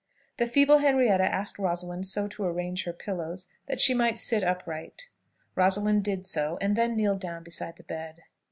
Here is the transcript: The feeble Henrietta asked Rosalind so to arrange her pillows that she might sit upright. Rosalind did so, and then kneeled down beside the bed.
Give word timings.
The 0.37 0.47
feeble 0.47 0.79
Henrietta 0.79 1.25
asked 1.25 1.59
Rosalind 1.59 2.07
so 2.07 2.27
to 2.29 2.43
arrange 2.43 2.85
her 2.85 2.91
pillows 2.91 3.45
that 3.67 3.79
she 3.79 3.93
might 3.93 4.17
sit 4.17 4.43
upright. 4.43 5.09
Rosalind 5.55 6.03
did 6.03 6.25
so, 6.25 6.57
and 6.59 6.75
then 6.75 6.95
kneeled 6.95 7.19
down 7.19 7.43
beside 7.43 7.75
the 7.75 7.83
bed. 7.83 8.23